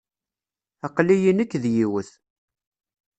Aql-iyi 0.87 1.31
nekk 1.37 1.53
d 1.61 1.65
yiwet. 1.75 2.09